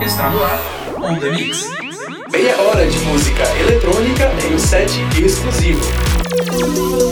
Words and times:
Está 0.00 0.30
no 0.30 0.42
ar, 0.42 0.60
On 0.98 1.18
The 1.18 1.30
Mix. 1.30 1.64
Meia 2.30 2.60
hora 2.60 2.86
de 2.86 2.98
música 3.00 3.42
eletrônica 3.58 4.30
em 4.44 4.54
um 4.54 4.58
set 4.58 4.92
exclusivo. 5.24 5.80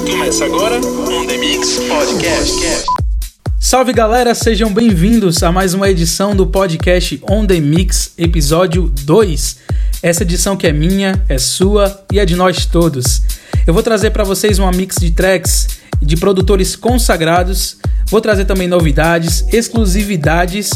Começa 0.09 0.45
agora 0.45 0.77
On 0.77 1.27
The 1.27 1.39
Mix 1.39 1.79
Podcast. 1.89 2.85
Salve 3.59 3.93
galera, 3.93 4.35
sejam 4.35 4.73
bem-vindos 4.73 5.43
a 5.43 5.51
mais 5.51 5.73
uma 5.73 5.89
edição 5.89 6.37
do 6.37 6.47
podcast 6.47 7.23
On 7.29 7.47
The 7.47 7.59
Mix, 7.59 8.13
episódio 8.19 8.93
2. 9.03 9.57
Essa 10.03 10.23
edição 10.23 10.57
que 10.57 10.67
é 10.67 10.73
minha, 10.73 11.25
é 11.29 11.39
sua 11.39 12.05
e 12.13 12.21
é 12.21 12.27
de 12.27 12.37
nós 12.37 12.67
todos. 12.67 13.23
Eu 13.67 13.73
vou 13.73 13.83
trazer 13.83 14.11
para 14.11 14.25
vocês 14.25 14.59
uma 14.59 14.71
mix 14.71 14.97
de 14.97 15.11
tracks 15.11 15.69
de 16.03 16.17
produtores 16.17 16.77
consagrados, 16.77 17.79
vou 18.09 18.21
trazer 18.21 18.45
também 18.45 18.69
novidades, 18.69 19.45
exclusividades 19.53 20.71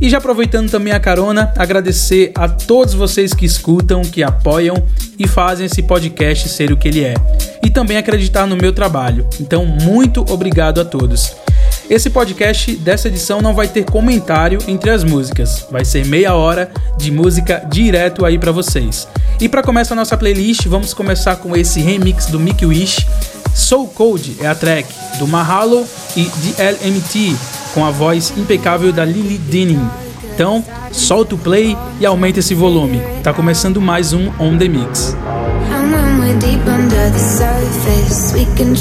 e 0.00 0.08
já 0.08 0.18
aproveitando 0.18 0.70
também 0.70 0.92
a 0.92 0.98
carona, 0.98 1.52
agradecer 1.56 2.32
a 2.34 2.48
todos 2.48 2.94
vocês 2.94 3.34
que 3.34 3.44
escutam, 3.44 4.02
que 4.02 4.22
apoiam 4.22 4.82
e 5.18 5.28
fazem 5.28 5.66
esse 5.66 5.82
podcast 5.82 6.48
ser 6.48 6.72
o 6.72 6.76
que 6.76 6.88
ele 6.88 7.04
é. 7.04 7.14
E 7.62 7.68
também 7.68 7.98
acreditar 7.98 8.46
no 8.46 8.56
meu 8.56 8.72
trabalho. 8.72 9.28
Então, 9.38 9.66
muito 9.66 10.24
obrigado 10.32 10.80
a 10.80 10.84
todos. 10.84 11.36
Esse 11.90 12.08
podcast 12.08 12.76
dessa 12.76 13.08
edição 13.08 13.42
não 13.42 13.52
vai 13.52 13.68
ter 13.68 13.84
comentário 13.84 14.58
entre 14.66 14.90
as 14.90 15.04
músicas, 15.04 15.66
vai 15.70 15.84
ser 15.84 16.06
meia 16.06 16.34
hora 16.34 16.70
de 16.96 17.10
música 17.10 17.66
direto 17.68 18.24
aí 18.24 18.38
para 18.38 18.52
vocês. 18.52 19.06
E 19.40 19.48
para 19.48 19.62
começar 19.62 19.94
a 19.94 19.96
nossa 19.96 20.16
playlist, 20.16 20.66
vamos 20.66 20.94
começar 20.94 21.36
com 21.36 21.54
esse 21.56 21.80
remix 21.80 22.26
do 22.26 22.40
Mickey 22.40 22.64
Wish. 22.64 23.06
Soul 23.54 23.88
Code 23.88 24.36
é 24.40 24.46
a 24.46 24.54
track 24.54 24.88
do 25.18 25.26
Mahalo 25.26 25.84
e 26.16 26.22
DLMT 26.24 27.59
com 27.74 27.84
a 27.84 27.90
voz 27.90 28.32
impecável 28.36 28.92
da 28.92 29.04
Lily 29.04 29.38
Denning. 29.38 29.88
Então, 30.34 30.64
solta 30.90 31.34
o 31.34 31.38
play 31.38 31.76
e 32.00 32.06
aumenta 32.06 32.40
esse 32.40 32.54
volume. 32.54 33.00
Tá 33.22 33.32
começando 33.32 33.80
mais 33.80 34.12
um 34.12 34.30
On 34.38 34.56
The 34.56 34.68
Mix. 34.68 35.14
and 38.60 38.76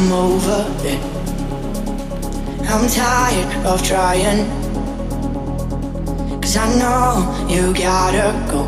I'm 0.00 0.12
over 0.12 0.64
it. 0.86 1.02
I'm 2.70 2.86
tired 2.88 3.66
of 3.66 3.82
trying. 3.82 4.46
Cause 6.40 6.56
I 6.56 6.66
know 6.78 7.48
you 7.50 7.74
gotta 7.74 8.30
go. 8.48 8.62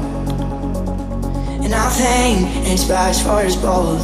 And 1.62 1.72
I 1.72 1.88
think 1.90 2.66
it's 2.66 2.82
best 2.82 3.22
for 3.22 3.46
us 3.46 3.54
both. 3.54 4.02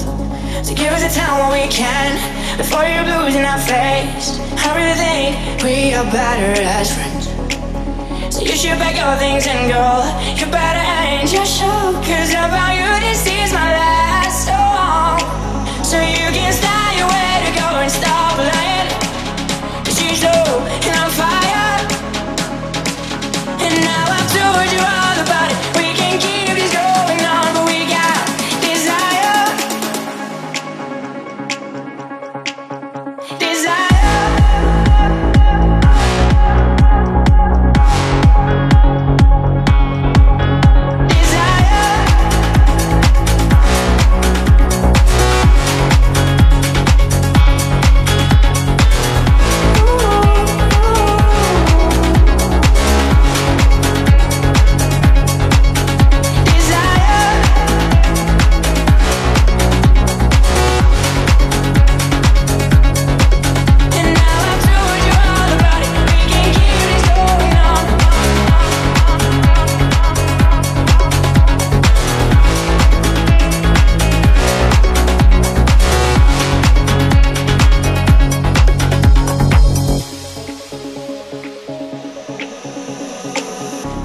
So 0.64 0.72
give 0.76 0.92
us 0.92 1.02
a 1.02 1.18
time 1.18 1.50
when 1.50 1.62
we 1.62 1.68
can. 1.68 2.14
Before 2.58 2.84
you're 2.84 3.10
losing 3.18 3.42
our 3.42 3.58
face. 3.58 4.38
I 4.62 4.70
really 4.78 4.94
think 4.94 5.64
we 5.64 5.94
are 5.94 6.06
better 6.12 6.62
as 6.62 6.94
friends. 6.94 7.26
So 8.36 8.42
you 8.42 8.54
should 8.54 8.78
pack 8.78 8.94
your 8.94 9.16
things 9.18 9.48
and 9.48 9.66
go. 9.66 9.82
You 10.38 10.46
better 10.52 10.78
end 10.78 11.32
your 11.32 11.44
show. 11.44 11.90
Cause 12.06 12.30
about 12.30 12.70
you, 12.78 12.86
this 13.10 13.26
is 13.26 13.52
my 13.52 13.72
last 13.72 14.05
And 23.58 23.74
now 23.84 24.04
I've 24.08 24.28
told 24.32 24.72
you 24.72 24.80
all 24.80 25.05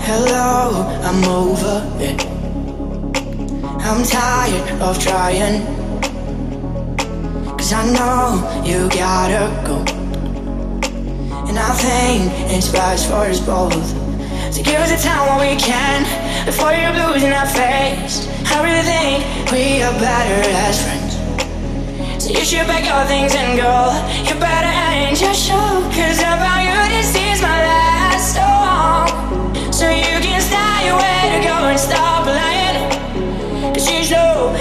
Hello, 0.03 0.81
I'm 1.03 1.23
over 1.25 1.77
it. 2.01 2.25
I'm 3.85 4.03
tired 4.03 4.81
of 4.81 4.97
trying. 4.99 5.61
Cause 7.55 7.71
I 7.71 7.85
know 7.93 8.63
you 8.65 8.89
gotta 8.89 9.45
go. 9.63 9.77
And 11.47 11.57
I 11.57 11.71
think 11.77 12.31
it's 12.51 12.69
best 12.69 13.09
for 13.09 13.29
us 13.29 13.39
both. 13.39 13.85
So 14.51 14.63
give 14.63 14.81
us 14.81 14.91
a 14.91 15.07
time 15.07 15.37
when 15.37 15.53
we 15.53 15.61
can. 15.61 16.01
Before 16.45 16.73
you're 16.73 16.97
losing 17.05 17.31
our 17.31 17.45
face. 17.45 18.27
I 18.49 18.57
really 18.65 18.83
think 18.83 19.51
we 19.51 19.83
are 19.83 19.93
better 19.99 20.49
as 20.65 20.81
friends. 20.81 21.13
So 22.23 22.31
you 22.31 22.43
should 22.43 22.65
pack 22.65 22.85
your 22.85 23.05
things 23.05 23.35
and 23.35 23.55
go. 23.55 23.93
You 24.27 24.39
better 24.39 24.67
end 24.67 25.21
your 25.21 25.35
show. 25.35 25.87
Cause 25.93 26.19
about 26.19 26.65
you, 26.65 26.97
this 26.97 27.15
is 27.15 27.41
my 27.41 27.61
song. 27.61 27.90
So 29.81 29.89
you 29.89 30.21
can 30.21 30.39
stay 30.39 30.89
away 30.93 31.21
to 31.33 31.39
go 31.43 31.55
and 31.65 31.79
stop 31.79 32.25
playing. 32.25 33.73
Cause 33.73 33.89
you 33.89 34.03
slow 34.03 34.53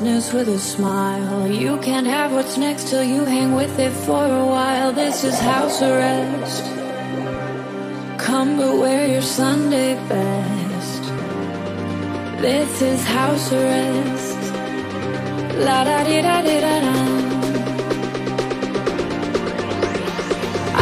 sadness 0.00 0.32
with 0.32 0.48
a 0.48 0.58
smile. 0.58 1.46
You 1.46 1.76
can't 1.78 2.06
have 2.06 2.32
what's 2.32 2.56
next 2.56 2.88
till 2.88 3.04
you 3.04 3.22
hang 3.26 3.54
with 3.54 3.78
it 3.78 3.92
for 4.06 4.24
a 4.24 4.46
while. 4.46 4.92
This 4.92 5.24
is 5.24 5.38
house 5.38 5.82
arrest. 5.82 6.64
Come 8.18 8.56
but 8.56 8.78
wear 8.78 9.06
your 9.06 9.20
Sunday 9.20 9.94
best. 10.08 11.02
This 12.40 12.80
is 12.80 13.04
house 13.04 13.52
arrest. 13.52 14.40
La 15.66 15.84
da 15.84 16.02
di 16.04 16.22
da 16.22 16.36
di 16.46 16.56
da 16.64 16.76
da. 16.84 16.96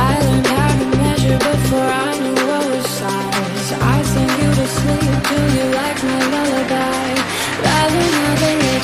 I 0.06 0.12
learned 0.26 0.46
how 0.46 0.72
to 0.80 0.86
measure 1.02 1.38
before 1.50 1.90
I 2.06 2.10
knew 2.22 2.40
what 2.50 2.64
was 2.70 2.86
size. 3.00 3.68
I 3.94 3.96
sing 4.12 4.32
you 4.42 4.50
to 4.60 4.66
sleep. 4.78 5.12
Do 5.30 5.38
you 5.56 5.66
like 5.80 5.98
my 6.10 6.20
lullaby? 6.32 7.08
Rather 7.66 8.27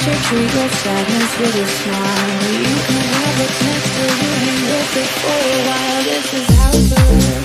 you 0.02 0.12
treat 0.26 0.54
your 0.54 0.68
sadness 0.68 1.38
with 1.38 1.54
a 1.54 1.66
smile. 1.66 2.52
You 2.52 2.76
can 2.88 3.04
have 3.14 3.38
what's 3.38 3.62
next 3.62 3.90
to 3.94 4.02
you 4.02 4.32
hang 4.42 4.62
with 4.66 4.96
it 4.96 5.10
for 5.22 5.38
a 5.38 5.66
while. 5.68 6.02
This 6.02 6.34
is 6.34 6.56
house 6.58 7.43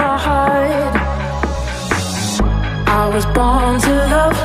my 0.00 0.16
heart. 0.26 0.94
I 3.00 3.02
was 3.14 3.26
born 3.38 3.74
to 3.86 3.94
love, 4.16 4.38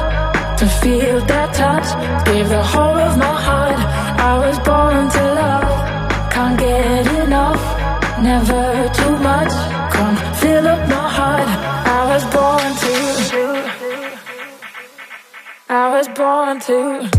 to 0.60 0.66
feel 0.82 1.18
that 1.32 1.50
touch, 1.62 1.88
give 2.28 2.48
the 2.50 2.64
whole 2.72 3.00
of 3.08 3.14
my 3.26 3.36
heart. 3.48 3.80
I 4.32 4.34
was 4.46 4.58
born 4.70 5.04
to 5.16 5.24
love, 5.42 5.72
can't 6.34 6.58
get 6.60 7.06
enough, 7.24 7.64
never 8.30 8.64
too 9.00 9.16
much. 9.30 9.54
Come 9.96 10.16
fill 10.42 10.68
up 10.74 10.82
my 10.96 11.08
heart. 11.18 11.50
I 11.98 12.02
was 12.12 12.24
born 12.36 12.70
to. 12.84 12.94
I 15.70 15.86
was 15.96 16.08
born 16.20 16.60
to. 16.68 17.15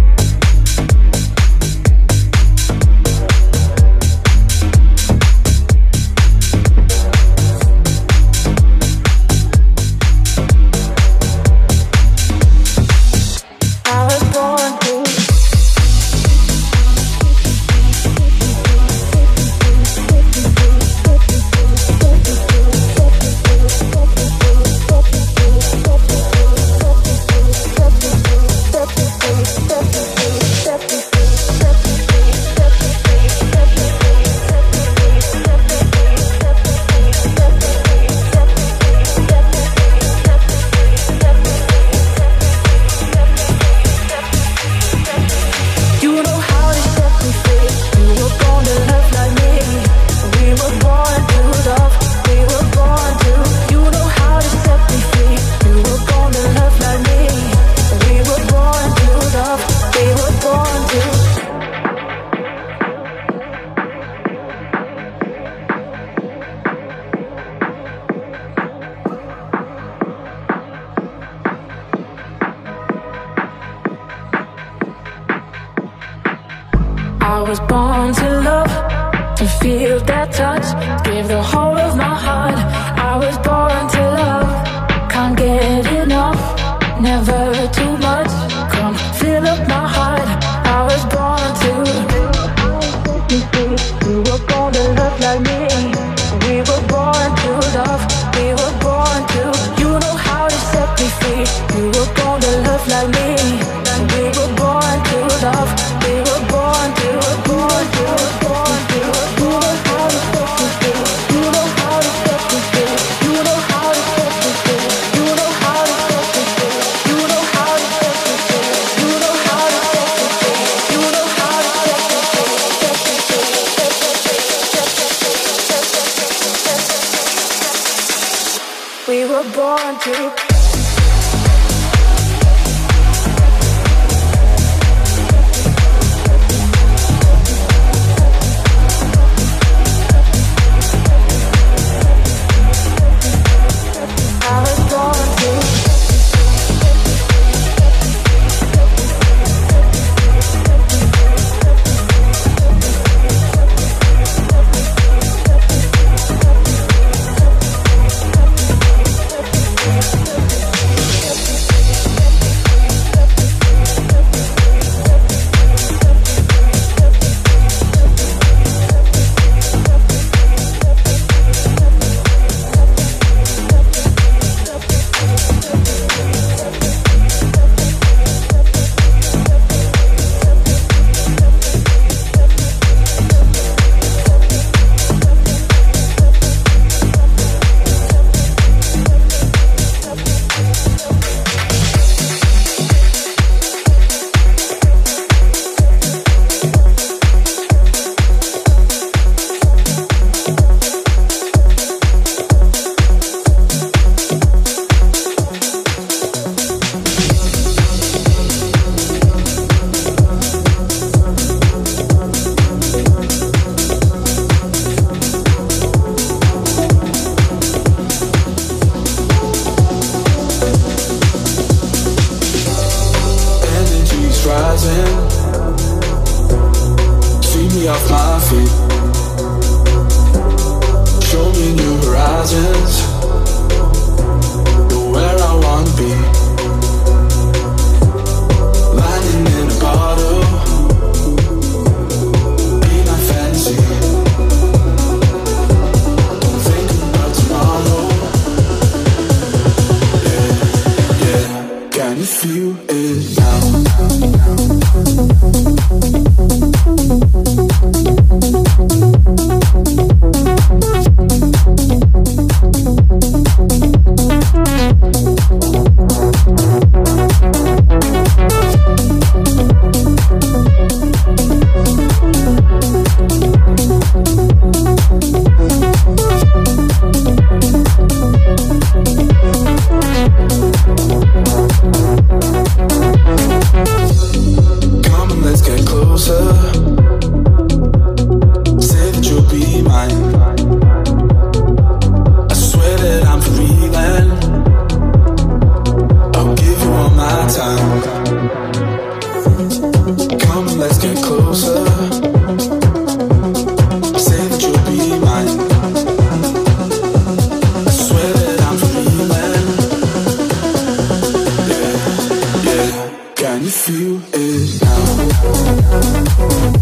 feel 313.87 314.21
it 314.35 314.83
now. 314.83 316.76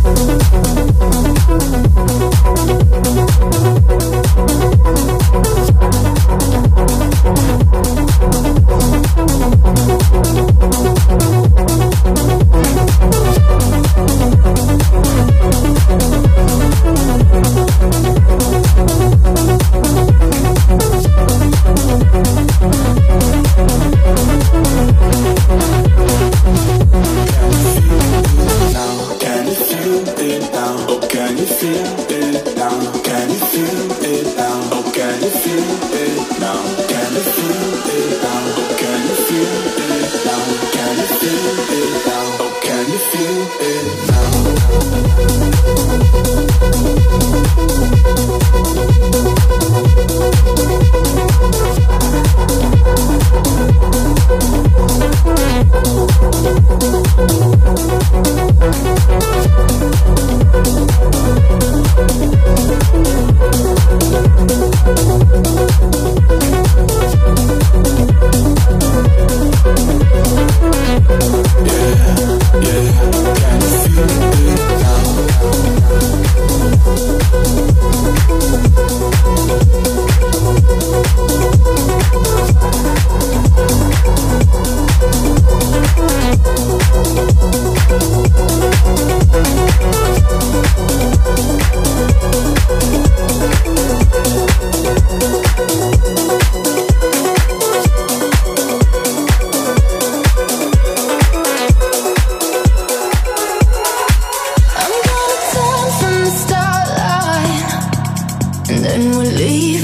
Olha, 109.37 109.84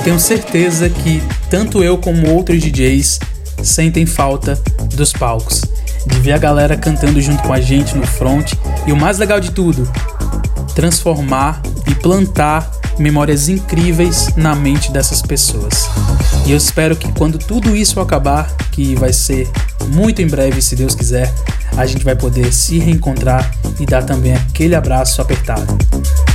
eu 0.00 0.04
tenho 0.04 0.18
certeza 0.18 0.88
que 0.88 1.22
tanto 1.50 1.84
eu 1.84 1.98
como 1.98 2.30
outros 2.30 2.62
DJs 2.62 3.20
sentem 3.62 4.06
falta 4.06 4.58
dos 4.94 5.12
palcos, 5.12 5.62
de 6.06 6.18
ver 6.20 6.32
a 6.32 6.38
galera 6.38 6.74
cantando 6.74 7.20
junto 7.20 7.42
com 7.42 7.52
a 7.52 7.60
gente 7.60 7.94
no 7.94 8.06
front 8.06 8.54
e 8.86 8.92
o 8.92 8.96
mais 8.96 9.18
legal 9.18 9.38
de 9.38 9.50
tudo, 9.50 9.86
transformar 10.74 11.60
e 11.86 11.94
plantar 11.94 12.70
memórias 12.98 13.50
incríveis 13.50 14.34
na 14.36 14.54
mente 14.54 14.90
dessas 14.90 15.20
pessoas. 15.20 15.90
E 16.46 16.52
eu 16.52 16.56
espero 16.56 16.96
que 16.96 17.12
quando 17.12 17.38
tudo 17.38 17.76
isso 17.76 18.00
acabar, 18.00 18.50
que 18.72 18.94
vai 18.94 19.12
ser 19.12 19.50
muito 19.88 20.22
em 20.22 20.26
breve, 20.26 20.62
se 20.62 20.74
Deus 20.74 20.94
quiser, 20.94 21.30
a 21.76 21.84
gente 21.84 22.04
vai 22.04 22.16
poder 22.16 22.54
se 22.54 22.78
reencontrar 22.78 23.54
e 23.78 23.84
dar 23.84 24.04
também 24.04 24.32
aquele 24.32 24.74
abraço 24.74 25.20
apertado. 25.20 25.76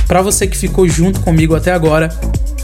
Para 0.06 0.22
você 0.22 0.46
que 0.46 0.56
ficou 0.56 0.88
junto 0.88 1.18
comigo 1.20 1.56
até 1.56 1.72
agora, 1.72 2.16